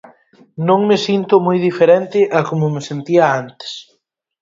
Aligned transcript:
Non 0.67 0.79
me 0.87 0.97
sinto 1.05 1.33
moi 1.45 1.57
diferente 1.67 2.19
a 2.37 2.39
como 2.49 2.65
me 2.73 2.81
sentía 2.89 3.25
antes. 3.43 3.71